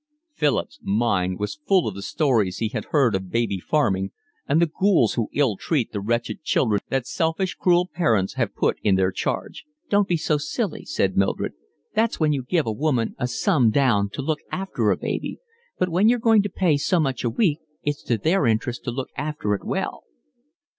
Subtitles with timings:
[0.33, 4.09] Philip's mind was full of the stories he had heard of baby farming
[4.47, 8.79] and the ghouls who ill treat the wretched children that selfish, cruel parents have put
[8.81, 9.63] in their charge.
[9.91, 11.53] "Don't be so silly," said Mildred.
[11.93, 15.37] "That's when you give a woman a sum down to look after a baby.
[15.77, 18.91] But when you're going to pay so much a week it's to their interest to
[18.91, 20.05] look after it well."